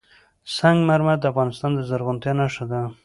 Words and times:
سنگ 0.55 0.77
مرمر 0.89 1.17
د 1.19 1.25
افغانستان 1.31 1.71
د 1.75 1.79
زرغونتیا 1.89 2.33
نښه 2.39 2.65
ده. 2.71 2.81